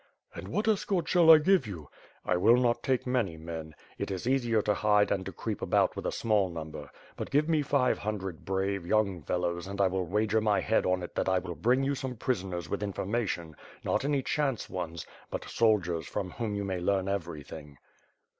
"And 0.33 0.47
what 0.47 0.67
escort 0.67 1.07
shall 1.07 1.29
I 1.29 1.37
give 1.37 1.67
you?" 1.67 1.87
"I 2.25 2.35
will 2.35 2.57
not 2.57 2.81
take 2.81 3.05
many 3.05 3.37
men. 3.37 3.75
It 3.99 4.09
is 4.09 4.27
easier 4.27 4.63
to 4.63 4.73
hide 4.73 5.11
and 5.11 5.23
to 5.27 5.31
creep 5.31 5.61
about 5.61 5.95
with 5.95 6.07
a 6.07 6.11
small 6.11 6.49
number. 6.49 6.89
But 7.15 7.29
give 7.29 7.47
me 7.47 7.61
five 7.61 7.99
hundred 7.99 8.43
brave, 8.43 8.83
young 8.83 9.21
fellows 9.21 9.67
and 9.67 9.79
I 9.79 9.85
will 9.85 10.07
wager 10.07 10.41
my 10.41 10.59
head 10.59 10.87
on 10.87 11.03
it 11.03 11.13
that 11.13 11.29
I 11.29 11.37
will 11.37 11.53
bring 11.53 11.83
you 11.83 11.93
some 11.93 12.15
prisoners 12.15 12.67
with 12.67 12.81
information, 12.81 13.55
not 13.83 14.03
any 14.03 14.23
chance 14.23 14.67
ones, 14.67 15.05
but 15.29 15.45
soldiers 15.45 16.07
from 16.07 16.31
whom 16.31 16.55
you 16.55 16.63
may 16.63 16.79
learn 16.79 17.07
everything." 17.07 17.77